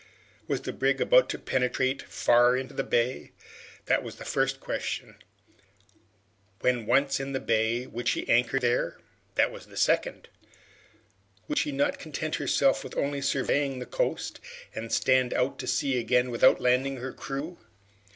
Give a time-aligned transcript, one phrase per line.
[0.47, 3.33] Was the brig about to penetrate far into the bay?
[3.85, 5.17] That was the first question.
[6.61, 8.97] When once in the bay, would she anchor there?
[9.35, 10.27] That was the second.
[11.47, 14.39] Would she not content herself with only surveying the coast,
[14.73, 17.59] and stand out to sea again without landing her crew?